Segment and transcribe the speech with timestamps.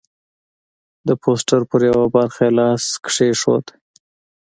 [1.07, 3.65] د پوسټر پر یوه برخه یې لاس کېښود.